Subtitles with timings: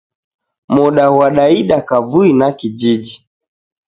[0.73, 3.15] Moda ghwadaida kavui na kijiji.